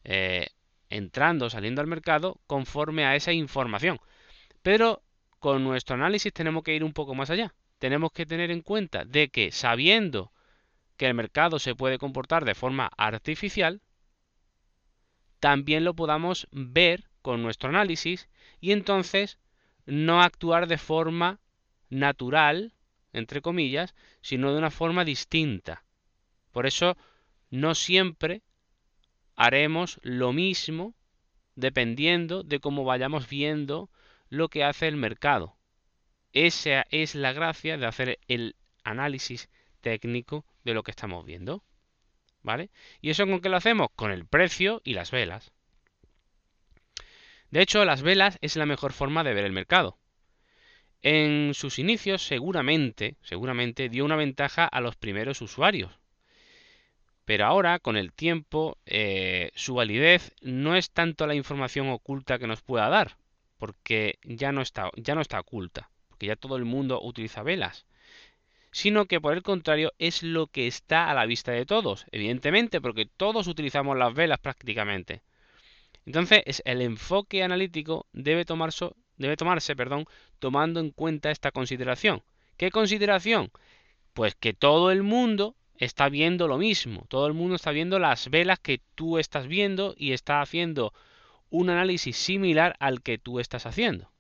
eh, 0.03 0.49
entrando 0.91 1.47
o 1.47 1.51
saliendo 1.51 1.81
al 1.81 1.87
mercado, 1.87 2.41
conforme 2.47 3.05
a 3.05 3.17
esa 3.17 3.33
información. 3.33 4.01
Pero 4.63 5.03
con 5.39 5.63
nuestro 5.63 5.95
análisis 5.95 6.33
tenemos 6.33 6.63
que 6.65 6.75
ir 6.75 6.85
un 6.85 6.93
poco 6.93 7.15
más 7.15 7.31
allá. 7.31 7.55
Tenemos 7.79 8.13
que 8.13 8.27
tener 8.27 8.51
en 8.51 8.63
cuenta 8.63 9.05
de 9.05 9.29
que 9.29 9.53
sabiendo 9.53 10.33
que 10.97 11.07
el 11.07 11.15
mercado 11.15 11.59
se 11.59 11.75
puede 11.75 11.99
comportar 11.99 12.45
de 12.45 12.55
forma 12.55 12.91
artificial, 12.97 13.83
también 15.39 15.85
lo 15.85 15.95
podamos 15.95 16.49
ver 16.51 17.05
con 17.21 17.43
nuestro 17.43 17.69
análisis 17.69 18.29
y 18.61 18.73
entonces 18.73 19.39
no 19.87 20.23
actuar 20.23 20.67
de 20.67 20.79
forma 20.79 21.41
natural, 21.95 22.73
entre 23.13 23.41
comillas, 23.41 23.95
sino 24.21 24.53
de 24.53 24.59
una 24.59 24.71
forma 24.71 25.05
distinta. 25.05 25.85
Por 26.51 26.67
eso 26.67 26.97
no 27.51 27.75
siempre 27.75 28.43
haremos 29.37 30.01
lo 30.03 30.33
mismo 30.33 30.95
dependiendo 31.55 32.43
de 32.43 32.59
cómo 32.59 32.85
vayamos 32.85 33.29
viendo 33.29 33.91
lo 34.29 34.49
que 34.49 34.65
hace 34.65 34.89
el 34.89 34.97
mercado. 34.97 35.57
Esa 36.33 36.85
es 36.91 37.15
la 37.15 37.33
gracia 37.33 37.77
de 37.77 37.87
hacer 37.87 38.19
el 38.27 38.57
análisis 38.83 39.49
técnico 39.81 40.45
de 40.65 40.75
lo 40.75 40.83
que 40.83 40.91
estamos 40.91 41.25
viendo. 41.25 41.63
¿Vale? 42.43 42.71
¿Y 43.01 43.11
eso 43.11 43.25
con 43.27 43.41
qué 43.41 43.49
lo 43.49 43.57
hacemos? 43.57 43.89
Con 43.95 44.11
el 44.11 44.27
precio 44.27 44.83
y 44.85 44.95
las 44.95 45.13
velas. 45.13 45.53
De 47.51 47.63
hecho, 47.63 47.85
las 47.85 48.03
velas 48.03 48.39
es 48.43 48.57
la 48.57 48.67
mejor 48.67 48.93
forma 48.93 49.23
de 49.23 49.33
ver 49.33 49.45
el 49.45 49.53
mercado. 49.53 49.97
En 51.05 51.53
sus 51.53 51.79
inicios 51.79 52.23
seguramente, 52.23 53.17
seguramente 53.21 53.91
dio 53.91 54.07
una 54.07 54.17
ventaja 54.17 54.65
a 54.65 54.81
los 54.81 54.97
primeros 54.97 55.43
usuarios. 55.43 55.93
Pero 57.27 57.45
ahora, 57.45 57.79
con 57.79 57.99
el 57.99 58.15
tiempo, 58.15 58.79
eh, 58.87 59.51
su 59.55 59.75
validez 59.75 60.33
no 60.41 60.77
es 60.77 60.91
tanto 60.93 61.27
la 61.27 61.35
información 61.35 61.91
oculta 61.91 62.39
que 62.39 62.47
nos 62.47 62.63
pueda 62.63 62.89
dar, 62.89 63.19
porque 63.59 64.19
ya 64.23 64.51
no 64.51 64.63
está, 64.63 64.91
ya 64.97 65.15
no 65.15 65.21
está 65.21 65.41
oculta, 65.41 65.91
porque 66.09 66.25
ya 66.25 66.37
todo 66.37 66.57
el 66.57 66.65
mundo 66.65 66.99
utiliza 67.03 67.43
velas, 67.43 67.85
sino 68.73 69.05
que 69.05 69.21
por 69.21 69.35
el 69.35 69.43
contrario 69.43 69.93
es 69.99 70.23
lo 70.23 70.47
que 70.47 70.67
está 70.67 71.11
a 71.11 71.15
la 71.15 71.27
vista 71.27 71.53
de 71.53 71.67
todos, 71.67 72.07
evidentemente, 72.13 72.81
porque 72.81 73.05
todos 73.05 73.47
utilizamos 73.47 73.99
las 73.99 74.15
velas 74.15 74.39
prácticamente. 74.39 75.21
Entonces, 76.07 76.63
el 76.65 76.81
enfoque 76.81 77.43
analítico 77.43 78.07
debe 78.15 78.47
tomarse, 78.47 78.91
debe 79.17 79.37
tomarse 79.37 79.77
perdón, 79.77 80.07
tomando 80.39 80.81
en 80.81 80.91
cuenta 80.91 81.31
esta 81.31 81.51
consideración. 81.53 82.23
¿Qué 82.57 82.71
consideración? 82.71 83.51
Pues 84.13 84.35
que 84.35 84.53
todo 84.55 84.91
el 84.91 85.03
mundo 85.03 85.57
está 85.77 86.09
viendo 86.09 86.47
lo 86.49 86.59
mismo, 86.59 87.05
todo 87.09 87.27
el 87.27 87.35
mundo 87.35 87.57
está 87.57 87.73
viendo 87.73 87.99
las 87.99 88.31
velas 88.31 88.61
que 88.61 88.81
tú 88.95 89.19
estás 89.19 89.47
viendo 89.47 89.95
y 89.97 90.13
está 90.13 90.41
haciendo 90.41 90.93
un 91.51 91.71
análisis 91.71 92.17
similar 92.17 92.77
al 92.79 93.03
que 93.03 93.19
tú 93.19 93.41
estás 93.41 93.67
haciendo. 93.67 94.11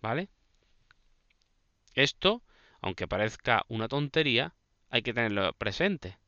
¿Vale? 0.00 0.28
Esto, 1.94 2.42
aunque 2.80 3.08
parezca 3.08 3.64
una 3.68 3.88
tontería, 3.88 4.54
hay 4.90 5.02
que 5.02 5.12
tenerlo 5.12 5.52
presente. 5.54 6.18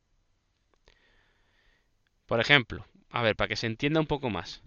Por 2.25 2.39
ejemplo, 2.39 2.85
a 3.09 3.21
ver, 3.21 3.35
para 3.35 3.47
que 3.47 3.55
se 3.55 3.67
entienda 3.67 3.99
un 3.99 4.07
poco 4.07 4.29
más. 4.29 4.61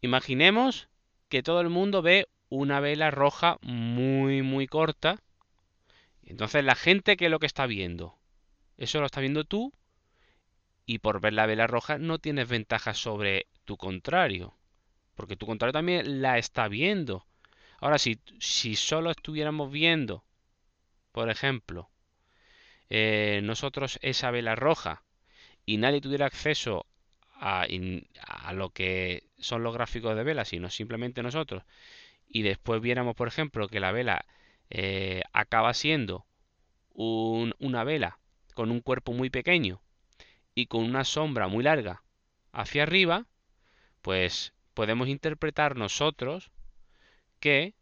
Imaginemos 0.00 0.88
que 1.32 1.42
todo 1.42 1.62
el 1.62 1.70
mundo 1.70 2.02
ve 2.02 2.28
una 2.50 2.78
vela 2.80 3.10
roja 3.10 3.56
muy, 3.62 4.42
muy 4.42 4.66
corta. 4.66 5.18
Entonces 6.24 6.62
la 6.62 6.74
gente, 6.74 7.16
¿qué 7.16 7.24
es 7.24 7.30
lo 7.30 7.38
que 7.38 7.46
está 7.46 7.64
viendo? 7.64 8.18
Eso 8.76 9.00
lo 9.00 9.06
está 9.06 9.22
viendo 9.22 9.44
tú 9.44 9.72
y 10.84 10.98
por 10.98 11.22
ver 11.22 11.32
la 11.32 11.46
vela 11.46 11.66
roja 11.66 11.96
no 11.96 12.18
tienes 12.18 12.50
ventaja 12.50 12.92
sobre 12.92 13.46
tu 13.64 13.78
contrario, 13.78 14.58
porque 15.14 15.34
tu 15.34 15.46
contrario 15.46 15.72
también 15.72 16.20
la 16.20 16.36
está 16.36 16.68
viendo. 16.68 17.26
Ahora, 17.80 17.96
si, 17.96 18.20
si 18.38 18.76
solo 18.76 19.10
estuviéramos 19.10 19.72
viendo, 19.72 20.26
por 21.12 21.30
ejemplo, 21.30 21.88
eh, 22.90 23.40
nosotros 23.42 23.98
esa 24.02 24.30
vela 24.30 24.54
roja 24.54 25.02
y 25.64 25.78
nadie 25.78 26.02
tuviera 26.02 26.26
acceso 26.26 26.84
a, 27.42 28.52
lo 28.52 28.70
que 28.70 29.24
son 29.38 29.64
los 29.64 29.74
gráficos 29.74 30.14
de 30.16 30.22
vela, 30.22 30.44
sino 30.44 30.70
simplemente 30.70 31.22
nosotros, 31.22 31.64
y 32.28 32.42
después 32.42 32.80
viéramos, 32.80 33.16
por 33.16 33.28
ejemplo, 33.28 33.68
que 33.68 33.80
la 33.80 33.90
vela 33.90 34.24
eh, 34.70 35.22
acaba 35.32 35.74
siendo 35.74 36.24
una 36.94 37.84
vela 37.84 38.18
con 38.54 38.70
un 38.70 38.80
cuerpo 38.80 39.12
muy 39.12 39.28
pequeño 39.28 39.80
y 40.54 40.66
con 40.66 40.84
una 40.84 41.04
sombra 41.04 41.48
muy 41.48 41.64
larga 41.64 42.02
hacia 42.52 42.84
arriba, 42.84 43.26
pues 44.02 44.52
podemos 44.74 45.08
interpretar 45.08 45.76
nosotros 45.76 46.50
que 47.40 47.74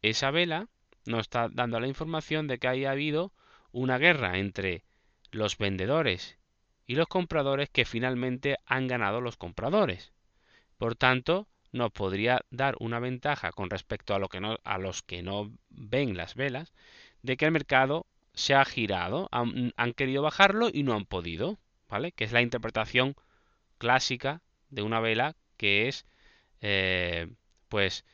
esa 0.00 0.30
vela 0.30 0.68
nos 1.04 1.22
está 1.22 1.48
dando 1.50 1.80
la 1.80 1.88
información 1.88 2.46
de 2.46 2.58
que 2.58 2.68
haya 2.68 2.92
habido 2.92 3.32
una 3.72 3.98
guerra 3.98 4.38
entre 4.38 4.84
los 5.32 5.58
vendedores 5.58 6.38
y 6.86 6.94
los 6.94 7.08
compradores 7.08 7.68
que 7.70 7.84
finalmente 7.84 8.58
han 8.66 8.86
ganado 8.86 9.20
los 9.20 9.36
compradores. 9.36 10.12
Por 10.78 10.94
tanto, 10.94 11.48
nos 11.72 11.90
podría 11.92 12.40
dar 12.50 12.76
una 12.80 13.00
ventaja 13.00 13.52
con 13.52 13.70
respecto 13.70 14.14
a, 14.14 14.18
lo 14.18 14.28
que 14.28 14.40
no, 14.40 14.58
a 14.64 14.78
los 14.78 15.02
que 15.02 15.22
no 15.22 15.52
ven 15.68 16.16
las 16.16 16.34
velas 16.34 16.72
de 17.22 17.36
que 17.36 17.46
el 17.46 17.52
mercado 17.52 18.06
se 18.34 18.54
ha 18.54 18.64
girado, 18.64 19.28
han, 19.32 19.72
querido 19.94 20.22
bajarlo 20.22 20.68
y 20.72 20.82
no 20.82 20.94
han 20.94 21.06
podido, 21.06 21.58
¿vale? 21.88 22.12
Que 22.12 22.24
es 22.24 22.32
la 22.32 22.42
interpretación 22.42 23.16
clásica 23.78 24.42
de 24.68 24.82
una 24.82 25.00
vela 25.00 25.36
que 25.56 25.88
es, 25.88 26.06
eh, 26.60 27.28
pues, 27.68 28.04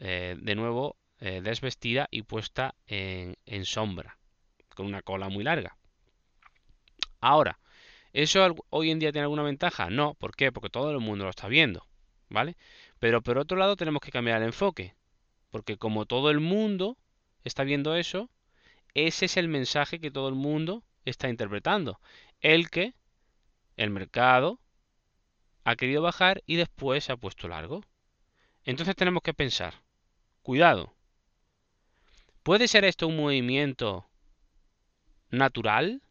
eh, 0.00 0.36
de 0.38 0.54
nuevo 0.56 0.96
eh, 1.20 1.40
desvestida 1.42 2.08
y 2.10 2.22
puesta 2.22 2.74
en, 2.88 3.36
en 3.46 3.64
sombra, 3.64 4.18
con 4.74 4.86
una 4.86 5.02
cola 5.02 5.28
muy 5.28 5.44
larga. 5.44 5.76
Ahora, 7.20 7.60
¿eso 8.12 8.54
hoy 8.70 8.90
en 8.90 8.98
día 8.98 9.12
tiene 9.12 9.24
alguna 9.24 9.42
ventaja? 9.42 9.90
No, 9.90 10.14
¿por 10.14 10.34
qué? 10.34 10.52
Porque 10.52 10.70
todo 10.70 10.90
el 10.90 10.98
mundo 11.00 11.24
lo 11.24 11.30
está 11.30 11.48
viendo, 11.48 11.86
¿vale? 12.28 12.56
Pero 12.98 13.22
por 13.22 13.38
otro 13.38 13.56
lado 13.56 13.76
tenemos 13.76 14.00
que 14.00 14.10
cambiar 14.10 14.38
el 14.38 14.48
enfoque, 14.48 14.94
porque 15.50 15.76
como 15.76 16.06
todo 16.06 16.30
el 16.30 16.40
mundo 16.40 16.96
está 17.44 17.64
viendo 17.64 17.96
eso, 17.96 18.30
ese 18.94 19.24
es 19.26 19.36
el 19.36 19.48
mensaje 19.48 20.00
que 20.00 20.10
todo 20.10 20.28
el 20.28 20.34
mundo 20.34 20.84
está 21.04 21.28
interpretando. 21.28 22.00
El 22.40 22.70
que 22.70 22.94
el 23.76 23.90
mercado 23.90 24.60
ha 25.64 25.76
querido 25.76 26.02
bajar 26.02 26.42
y 26.46 26.56
después 26.56 27.04
se 27.04 27.12
ha 27.12 27.16
puesto 27.16 27.48
largo. 27.48 27.82
Entonces 28.64 28.94
tenemos 28.94 29.22
que 29.22 29.34
pensar, 29.34 29.82
cuidado, 30.42 30.94
¿puede 32.42 32.68
ser 32.68 32.84
esto 32.84 33.08
un 33.08 33.16
movimiento 33.16 34.06
natural 35.30 36.02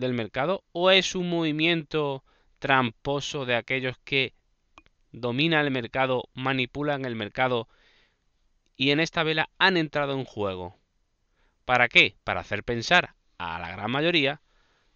del 0.00 0.14
mercado 0.14 0.64
o 0.72 0.90
es 0.90 1.14
un 1.14 1.30
movimiento 1.30 2.24
tramposo 2.58 3.46
de 3.46 3.54
aquellos 3.54 3.96
que 4.04 4.34
dominan 5.12 5.64
el 5.64 5.70
mercado, 5.70 6.28
manipulan 6.34 7.04
el 7.04 7.16
mercado 7.16 7.68
y 8.76 8.90
en 8.90 9.00
esta 9.00 9.22
vela 9.22 9.50
han 9.58 9.76
entrado 9.76 10.14
en 10.14 10.24
juego? 10.24 10.76
¿Para 11.64 11.88
qué? 11.88 12.16
Para 12.24 12.40
hacer 12.40 12.64
pensar 12.64 13.14
a 13.38 13.58
la 13.58 13.70
gran 13.70 13.90
mayoría 13.90 14.40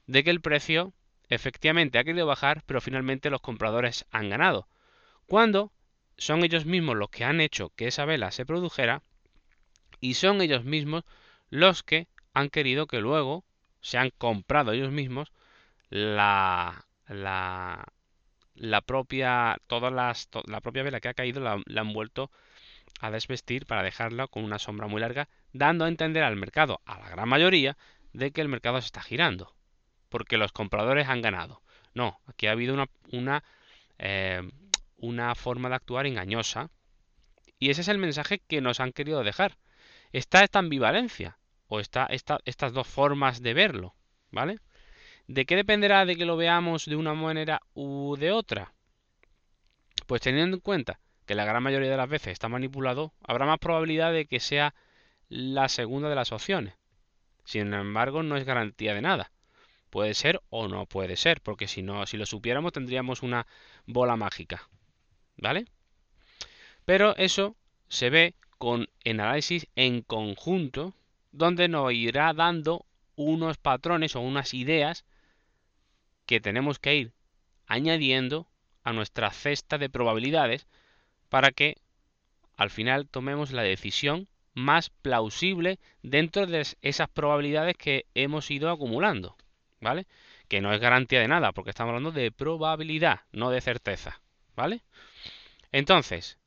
de 0.06 0.24
que 0.24 0.30
el 0.30 0.40
precio 0.40 0.92
efectivamente 1.28 1.98
ha 1.98 2.04
querido 2.04 2.26
bajar, 2.26 2.62
pero 2.66 2.80
finalmente 2.80 3.30
los 3.30 3.40
compradores 3.40 4.06
han 4.10 4.28
ganado. 4.28 4.68
Cuando 5.26 5.72
son 6.16 6.44
ellos 6.44 6.66
mismos 6.66 6.96
los 6.96 7.10
que 7.10 7.24
han 7.24 7.40
hecho 7.40 7.70
que 7.76 7.88
esa 7.88 8.04
vela 8.04 8.30
se 8.30 8.46
produjera 8.46 9.02
y 10.00 10.14
son 10.14 10.40
ellos 10.42 10.64
mismos 10.64 11.04
los 11.50 11.82
que 11.82 12.08
han 12.32 12.50
querido 12.50 12.86
que 12.86 13.00
luego 13.00 13.44
se 13.84 13.98
han 13.98 14.10
comprado 14.16 14.72
ellos 14.72 14.90
mismos 14.90 15.30
la, 15.90 16.86
la, 17.06 17.84
la 18.54 18.80
propia 18.80 19.58
todas 19.66 19.92
las 19.92 20.30
la 20.46 20.62
propia 20.62 20.82
vela 20.82 21.00
que 21.00 21.08
ha 21.08 21.14
caído 21.14 21.40
la, 21.40 21.62
han 21.76 21.92
vuelto 21.92 22.30
a 23.00 23.10
desvestir 23.10 23.66
para 23.66 23.82
dejarla 23.82 24.26
con 24.26 24.42
una 24.42 24.58
sombra 24.58 24.86
muy 24.86 25.02
larga 25.02 25.28
dando 25.52 25.84
a 25.84 25.88
entender 25.88 26.22
al 26.22 26.36
mercado 26.36 26.80
a 26.86 26.98
la 26.98 27.10
gran 27.10 27.28
mayoría 27.28 27.76
de 28.14 28.30
que 28.30 28.40
el 28.40 28.48
mercado 28.48 28.80
se 28.80 28.86
está 28.86 29.02
girando 29.02 29.54
porque 30.08 30.38
los 30.38 30.52
compradores 30.52 31.08
han 31.08 31.22
ganado. 31.22 31.60
No, 31.92 32.20
aquí 32.28 32.46
ha 32.46 32.52
habido 32.52 32.72
una, 32.72 32.88
una, 33.10 33.42
eh, 33.98 34.48
una 34.96 35.34
forma 35.34 35.68
de 35.68 35.74
actuar 35.74 36.06
engañosa. 36.06 36.70
Y 37.58 37.70
ese 37.70 37.80
es 37.80 37.88
el 37.88 37.98
mensaje 37.98 38.40
que 38.46 38.60
nos 38.60 38.78
han 38.78 38.92
querido 38.92 39.24
dejar. 39.24 39.56
Está 40.12 40.44
esta 40.44 40.60
ambivalencia, 40.60 41.36
o 41.68 41.80
está 41.80 42.06
esta, 42.06 42.38
estas 42.44 42.72
dos 42.72 42.86
formas 42.86 43.42
de 43.42 43.54
verlo, 43.54 43.94
¿vale? 44.30 44.58
¿De 45.26 45.46
qué 45.46 45.56
dependerá 45.56 46.04
de 46.04 46.16
que 46.16 46.26
lo 46.26 46.36
veamos 46.36 46.86
de 46.86 46.96
una 46.96 47.14
manera 47.14 47.60
u 47.74 48.16
de 48.16 48.32
otra? 48.32 48.74
Pues 50.06 50.20
teniendo 50.20 50.56
en 50.56 50.60
cuenta 50.60 51.00
que 51.26 51.34
la 51.34 51.44
gran 51.44 51.62
mayoría 51.62 51.90
de 51.90 51.96
las 51.96 52.08
veces 52.08 52.32
está 52.32 52.48
manipulado, 52.48 53.14
habrá 53.22 53.46
más 53.46 53.58
probabilidad 53.58 54.12
de 54.12 54.26
que 54.26 54.40
sea 54.40 54.74
la 55.28 55.68
segunda 55.68 56.08
de 56.08 56.14
las 56.14 56.32
opciones. 56.32 56.74
Sin 57.44 57.72
embargo, 57.72 58.22
no 58.22 58.36
es 58.36 58.44
garantía 58.44 58.94
de 58.94 59.02
nada. 59.02 59.32
Puede 59.90 60.14
ser 60.14 60.42
o 60.50 60.68
no 60.68 60.86
puede 60.86 61.16
ser, 61.16 61.40
porque 61.40 61.68
si 61.68 61.82
no, 61.82 62.04
si 62.06 62.16
lo 62.16 62.26
supiéramos 62.26 62.72
tendríamos 62.72 63.22
una 63.22 63.46
bola 63.86 64.16
mágica. 64.16 64.68
¿Vale? 65.36 65.66
Pero 66.84 67.16
eso 67.16 67.56
se 67.88 68.10
ve 68.10 68.34
con 68.58 68.88
el 69.04 69.20
análisis 69.20 69.68
en 69.76 70.02
conjunto, 70.02 70.94
donde 71.34 71.68
nos 71.68 71.92
irá 71.92 72.32
dando 72.32 72.86
unos 73.16 73.58
patrones 73.58 74.16
o 74.16 74.20
unas 74.20 74.54
ideas 74.54 75.04
que 76.26 76.40
tenemos 76.40 76.78
que 76.78 76.94
ir 76.96 77.12
añadiendo 77.66 78.48
a 78.82 78.92
nuestra 78.92 79.30
cesta 79.30 79.78
de 79.78 79.90
probabilidades 79.90 80.66
para 81.28 81.50
que 81.50 81.76
al 82.56 82.70
final 82.70 83.08
tomemos 83.08 83.52
la 83.52 83.62
decisión 83.62 84.28
más 84.54 84.90
plausible 84.90 85.78
dentro 86.02 86.46
de 86.46 86.66
esas 86.80 87.08
probabilidades 87.08 87.76
que 87.76 88.06
hemos 88.14 88.50
ido 88.50 88.70
acumulando. 88.70 89.36
¿vale? 89.84 90.06
Que 90.48 90.60
no 90.60 90.72
es 90.72 90.80
garantía 90.80 91.20
de 91.20 91.28
nada, 91.28 91.52
porque 91.52 91.70
estamos 91.70 91.90
hablando 91.90 92.10
de 92.10 92.32
probabilidad, 92.32 93.20
no 93.30 93.50
de 93.50 93.60
certeza, 93.60 94.20
¿vale? 94.56 94.82
Entonces, 95.70 96.38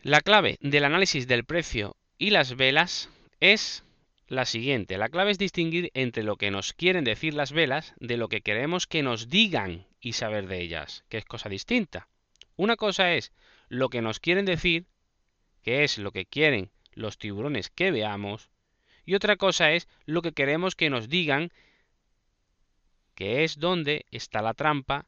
la 0.00 0.20
clave 0.20 0.58
del 0.60 0.84
análisis 0.84 1.28
del 1.28 1.44
precio 1.44 1.96
y 2.18 2.30
las 2.30 2.56
velas 2.56 3.10
es 3.40 3.84
la 4.28 4.44
siguiente. 4.44 4.98
La 4.98 5.08
clave 5.08 5.30
es 5.30 5.38
distinguir 5.38 5.90
entre 5.94 6.22
lo 6.22 6.36
que 6.36 6.50
nos 6.50 6.72
quieren 6.72 7.04
decir 7.04 7.34
las 7.34 7.52
velas 7.52 7.94
de 8.00 8.16
lo 8.16 8.28
que 8.28 8.40
queremos 8.40 8.86
que 8.86 9.02
nos 9.02 9.28
digan 9.28 9.86
y 10.00 10.14
saber 10.14 10.46
de 10.46 10.60
ellas, 10.60 11.04
que 11.08 11.18
es 11.18 11.24
cosa 11.24 11.48
distinta. 11.48 12.08
Una 12.56 12.76
cosa 12.76 13.12
es 13.14 13.32
lo 13.68 13.88
que 13.88 14.02
nos 14.02 14.20
quieren 14.20 14.44
decir, 14.44 14.86
que 15.62 15.84
es 15.84 15.98
lo 15.98 16.12
que 16.12 16.26
quieren 16.26 16.70
los 16.92 17.18
tiburones 17.18 17.70
que 17.70 17.90
veamos, 17.90 18.50
y 19.04 19.14
otra 19.14 19.36
cosa 19.36 19.72
es 19.72 19.88
lo 20.06 20.22
que 20.22 20.32
queremos 20.32 20.74
que 20.74 20.90
nos 20.90 21.08
digan 21.08 21.52
que 23.14 23.44
es 23.44 23.58
donde 23.58 24.06
está 24.10 24.42
la 24.42 24.54
trampa 24.54 25.06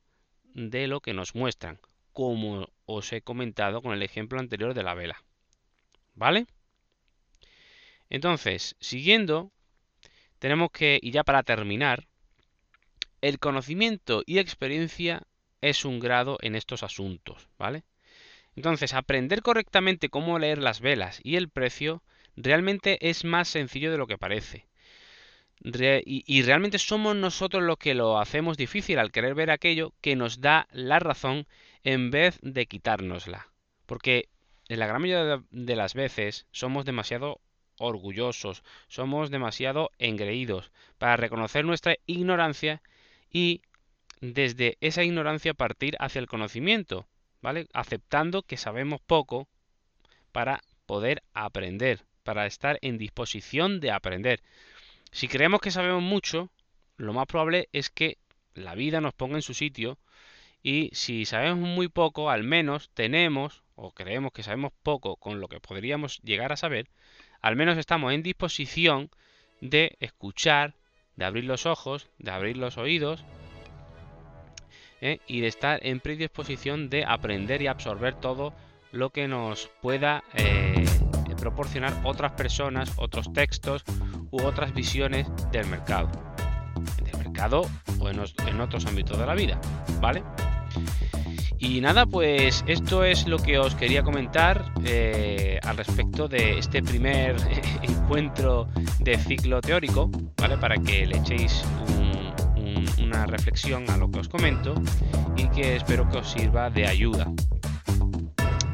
de 0.55 0.87
lo 0.87 1.01
que 1.01 1.15
nos 1.15 1.35
muestran, 1.35 1.79
como 2.13 2.69
os 2.87 3.13
he 3.13 3.21
comentado 3.23 3.83
con 3.83 3.93
el 3.93 4.03
ejemplo 4.03 4.39
anterior 4.41 4.75
de 4.75 4.83
la 4.83 4.95
vela. 4.95 5.23
¿Vale? 6.15 6.47
Entonces, 8.11 8.77
siguiendo, 8.81 9.51
tenemos 10.39 10.71
que, 10.71 10.99
y 11.03 11.11
ya 11.11 11.25
para 11.25 11.43
terminar, 11.43 12.07
el 13.21 13.39
conocimiento 13.39 14.23
y 14.27 14.39
experiencia 14.39 15.23
es 15.61 15.85
un 15.85 15.99
grado 15.99 16.39
en 16.41 16.55
estos 16.55 16.83
asuntos, 16.83 17.49
¿vale? 17.59 17.85
Entonces, 18.55 18.95
aprender 18.95 19.43
correctamente 19.43 20.09
cómo 20.09 20.39
leer 20.39 20.59
las 20.59 20.81
velas 20.81 21.21
y 21.23 21.37
el 21.37 21.49
precio 21.49 22.03
realmente 22.37 23.09
es 23.09 23.25
más 23.25 23.49
sencillo 23.49 23.91
de 23.91 23.99
lo 23.99 24.07
que 24.07 24.19
parece 24.19 24.69
y, 25.61 26.43
realmente 26.43 26.79
somos 26.79 27.17
nosotros 27.17 27.63
los 27.63 27.79
que 27.79 27.95
lo 27.95 28.19
hacemos 28.19 28.57
difícil 28.57 28.99
al 28.99 29.11
querer 29.11 29.35
ver 29.35 29.51
aquello 29.51 29.93
que 30.01 30.17
nos 30.17 30.41
da 30.41 30.69
la 30.71 30.99
razón 30.99 31.47
en 31.85 32.11
vez 32.11 32.39
de 32.43 32.67
quitárnosla. 32.67 33.49
Porque 33.87 34.29
en 34.69 34.79
la 34.79 34.87
gran 34.87 35.03
mayoría 35.03 35.43
de 35.51 35.77
las 35.77 35.95
veces 35.95 36.47
somos 36.53 36.85
demasiado 36.85 37.41
orgullosos, 37.79 38.63
somos 38.89 39.31
demasiado 39.31 39.91
engreídos 39.99 40.71
para 40.99 41.17
reconocer 41.17 41.65
nuestra 41.65 41.97
ignorancia 42.07 42.83
y 43.31 43.63
desde 44.21 44.77
esa 44.81 45.05
ignorancia 45.05 45.55
partir 45.55 45.97
hacia 46.01 46.19
el 46.19 46.27
conocimiento, 46.27 47.07
¿vale? 47.41 47.67
Aceptando 47.73 48.43
que 48.43 48.57
sabemos 48.57 49.01
poco 49.01 49.49
para 50.33 50.63
poder 50.87 51.23
aprender, 51.35 52.05
para 52.25 52.47
estar 52.47 52.79
en 52.83 52.99
disposición 52.99 53.81
de 53.81 53.93
aprender. 53.93 54.43
Si 55.13 55.29
creemos 55.29 55.61
que 55.61 55.71
sabemos 55.71 56.03
mucho, 56.03 56.51
lo 56.97 57.13
más 57.13 57.27
probable 57.27 57.69
es 57.73 57.91
que 57.91 58.19
la 58.55 58.75
vida 58.75 59.01
nos 59.01 59.15
ponga 59.15 59.37
en 59.37 59.43
su 59.43 59.55
sitio 59.55 59.99
y 60.63 60.91
si 60.93 61.25
sabemos 61.25 61.69
muy 61.69 61.89
poco, 61.89 62.31
al 62.31 62.43
menos 62.43 62.91
tenemos 62.93 63.63
o 63.77 63.93
creemos 63.93 64.33
que 64.33 64.43
sabemos 64.43 64.73
poco 64.83 65.17
con 65.17 65.41
lo 65.41 65.49
que 65.49 65.61
podríamos 65.61 66.21
llegar 66.23 66.53
a 66.53 66.57
saber, 66.57 66.89
al 67.41 67.57
menos 67.57 67.79
estamos 67.79 68.13
en 68.13 68.23
disposición 68.23 69.11
de 69.61 69.97
escuchar, 70.01 70.75
de 71.17 71.25
abrir 71.25 71.45
los 71.45 71.67
ojos, 71.67 72.09
de 72.19 72.31
abrir 72.31 72.57
los 72.57 72.79
oídos 72.79 73.25
¿eh? 75.01 75.21
y 75.27 75.41
de 75.41 75.49
estar 75.49 75.85
en 75.85 76.01
predisposición 76.01 76.91
de 76.91 77.05
aprender 77.05 77.63
y 77.63 77.67
absorber 77.67 78.15
todo 78.15 78.53
lo 78.93 79.11
que 79.11 79.29
nos 79.29 79.69
pueda 79.83 80.25
eh, 80.35 80.85
proporcionar 81.39 81.95
otras 82.05 82.33
personas, 82.33 82.93
otros 82.97 83.33
textos 83.33 83.85
u 84.31 84.43
otras 84.43 84.75
visiones 84.75 85.27
del 85.53 85.67
mercado. 85.67 86.11
Del 87.03 87.17
mercado 87.17 87.63
o 87.99 88.09
en, 88.09 88.61
otros 88.61 88.87
ámbitos 88.87 89.19
de 89.19 89.27
la 89.27 89.35
vida, 89.35 89.61
¿vale? 90.01 90.23
Y 91.61 91.81
nada, 91.81 92.07
pues 92.07 92.65
esto 92.67 93.05
es 93.05 93.27
lo 93.27 93.39
que 93.39 93.59
os 93.59 93.75
quería 93.75 94.03
comentar 94.03 94.73
eh, 94.85 95.59
al 95.65 95.77
respecto 95.77 96.29
de 96.29 96.59
este 96.59 96.83
primer 96.83 97.37
encuentro 97.83 98.69
de 99.01 99.19
ciclo 99.19 99.61
teórico, 99.61 100.11
¿vale? 100.37 100.57
Para 100.57 100.77
que 100.77 101.07
le 101.07 101.19
echéis 101.19 101.65
una 103.03 103.27
reflexión 103.27 103.89
a 103.91 103.97
lo 103.97 104.11
que 104.11 104.21
os 104.21 104.29
comento 104.29 104.75
y 105.37 105.49
que 105.49 105.77
espero 105.77 106.09
que 106.09 106.19
os 106.19 106.31
sirva 106.31 106.71
de 106.71 106.87
ayuda. 106.87 107.27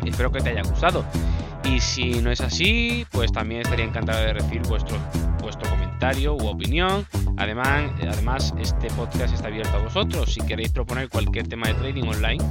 Espero 0.05 0.31
que 0.31 0.41
te 0.41 0.51
haya 0.51 0.63
gustado. 0.63 1.05
Y 1.65 1.81
si 1.81 2.21
no 2.21 2.31
es 2.31 2.41
así, 2.41 3.07
pues 3.11 3.33
también 3.33 3.63
estaría 3.63 3.85
encantado 3.87 4.21
de 4.21 4.35
recibir 4.35 4.63
vuestro, 4.63 4.99
vuestro 5.41 5.74
comentario 5.95 6.35
u 6.35 6.49
opinión. 6.49 7.07
Además, 7.37 7.91
además, 8.03 8.53
este 8.59 8.89
podcast 8.89 9.33
está 9.33 9.47
abierto 9.47 9.77
a 9.77 9.83
vosotros. 9.83 10.35
Si 10.35 10.41
queréis 10.41 10.73
proponer 10.73 11.09
cualquier 11.09 11.47
tema 11.47 11.69
de 11.69 11.75
trading 11.75 12.05
online, 12.05 12.45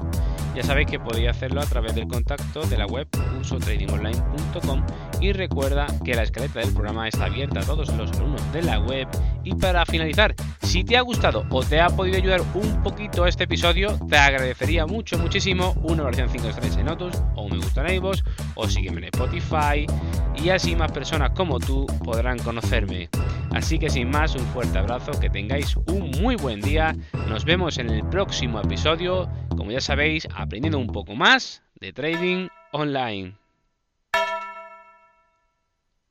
ya 0.56 0.64
sabéis 0.64 0.88
que 0.88 1.00
podéis 1.00 1.30
hacerlo 1.30 1.62
a 1.62 1.66
través 1.66 1.96
del 1.96 2.08
contacto 2.08 2.62
de 2.66 2.78
la 2.78 2.86
web 2.86 3.08
ursotradingonline.com 3.40 4.86
y 5.22 5.34
recuerda 5.34 5.88
que 6.04 6.14
la 6.16 6.24
escaleta 6.24 6.60
del 6.60 6.74
programa 6.74 7.08
está 7.08 7.26
abierta 7.26 7.62
a 7.62 7.64
todos 7.64 7.94
los 7.96 8.12
alumnos 8.12 8.54
de 8.54 8.62
la 8.62 8.80
web. 8.80 9.08
Y 9.44 9.56
para 9.56 9.86
finalizar, 9.86 10.36
si 10.62 10.84
te 10.84 10.98
ha 10.98 11.02
gustado 11.02 11.46
o 11.50 11.64
te 11.64 11.80
ha 11.80 11.90
podido 11.90 12.18
ayudar 12.18 12.42
un 12.54 12.84
poquito 12.84 13.26
este 13.26 13.46
episodio, 13.46 13.98
te 14.10 14.18
agradecería 14.18 14.86
mucho, 14.86 15.18
muchísimo 15.18 15.74
una 15.84 16.04
versión 16.04 16.30
5 16.30 16.48
estrellas 16.50 16.78
en 16.78 16.90
Otus 16.90 17.16
o 17.36 17.44
un 17.44 17.54
me 17.54 17.58
gusta 17.58 17.86
en 17.88 17.96
iVoox 17.96 18.24
o 18.56 18.68
sígueme 18.68 18.98
en 19.00 19.04
Spotify 19.06 19.86
y 20.36 20.50
así 20.50 20.76
más 20.76 20.92
personas 20.92 21.32
como 21.32 21.60
tú 21.60 21.86
podrán 22.04 22.40
conocerme. 22.40 23.10
Así 23.54 23.78
que 23.78 23.90
sin 23.90 24.10
más, 24.10 24.36
un 24.36 24.46
fuerte 24.48 24.80
abrazo, 24.80 25.12
que 25.20 25.30
tengáis 25.30 25.76
un 25.88 26.10
muy 26.20 26.36
buen 26.36 26.60
día, 26.60 26.96
nos 27.30 27.46
vemos 27.46 27.78
en 27.78 27.90
el 27.90 28.04
próximo 28.10 28.60
episodio, 28.60 29.30
como 29.56 29.72
ya 29.72 29.80
sabéis, 29.80 30.28
aprendiendo 30.36 30.80
un 30.80 30.88
poco 30.88 31.14
más 31.16 31.62
de 31.80 31.94
trading 31.94 32.48
online. 32.72 33.36